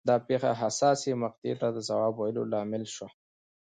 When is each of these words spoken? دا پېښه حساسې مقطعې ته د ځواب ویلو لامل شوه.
دا 0.07 0.15
پېښه 0.27 0.51
حساسې 0.61 1.11
مقطعې 1.23 1.53
ته 1.61 1.67
د 1.75 1.77
ځواب 1.89 2.13
ویلو 2.17 2.43
لامل 2.51 2.83
شوه. 2.95 3.09